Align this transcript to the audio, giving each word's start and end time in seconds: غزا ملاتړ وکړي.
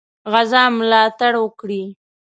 غزا 0.31 0.63
ملاتړ 0.77 1.33
وکړي. 1.45 1.83